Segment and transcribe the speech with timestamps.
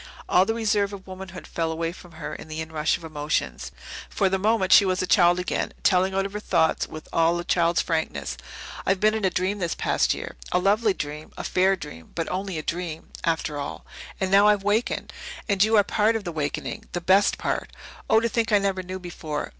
[0.27, 3.71] All the reserve of womanhood fell away from her in the inrush of emotions.
[4.09, 7.43] For the moment she was a child again, telling out her thoughts with all a
[7.43, 8.35] child's frankness.
[8.83, 12.27] "I've been in a dream this past year a lovely dream a fair dream, but
[12.31, 13.85] only a dream, after all.
[14.19, 15.13] And now I've wakened.
[15.47, 17.69] And you are part of the wakening the best part!
[18.09, 19.49] Oh, to think I never knew before!"